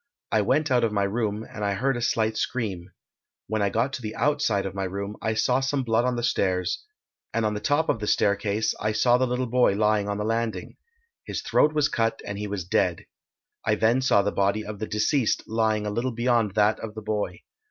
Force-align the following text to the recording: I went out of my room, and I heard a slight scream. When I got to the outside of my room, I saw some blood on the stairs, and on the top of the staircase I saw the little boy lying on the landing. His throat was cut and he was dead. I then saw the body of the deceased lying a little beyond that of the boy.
I 0.31 0.41
went 0.41 0.71
out 0.71 0.83
of 0.83 0.91
my 0.91 1.03
room, 1.03 1.45
and 1.47 1.63
I 1.63 1.75
heard 1.75 1.95
a 1.95 2.01
slight 2.01 2.35
scream. 2.35 2.89
When 3.45 3.61
I 3.61 3.69
got 3.69 3.93
to 3.93 4.01
the 4.01 4.15
outside 4.15 4.65
of 4.65 4.73
my 4.73 4.85
room, 4.85 5.15
I 5.21 5.35
saw 5.35 5.59
some 5.59 5.83
blood 5.83 6.05
on 6.05 6.15
the 6.15 6.23
stairs, 6.23 6.83
and 7.35 7.45
on 7.45 7.53
the 7.53 7.59
top 7.59 7.87
of 7.87 7.99
the 7.99 8.07
staircase 8.07 8.73
I 8.79 8.93
saw 8.93 9.19
the 9.19 9.27
little 9.27 9.45
boy 9.45 9.73
lying 9.75 10.09
on 10.09 10.17
the 10.17 10.23
landing. 10.25 10.77
His 11.23 11.43
throat 11.43 11.73
was 11.73 11.87
cut 11.87 12.19
and 12.25 12.39
he 12.39 12.47
was 12.47 12.63
dead. 12.65 13.05
I 13.63 13.75
then 13.75 14.01
saw 14.01 14.23
the 14.23 14.31
body 14.31 14.65
of 14.65 14.79
the 14.79 14.87
deceased 14.87 15.43
lying 15.45 15.85
a 15.85 15.91
little 15.91 16.09
beyond 16.11 16.55
that 16.55 16.79
of 16.79 16.95
the 16.95 17.03
boy. 17.03 17.43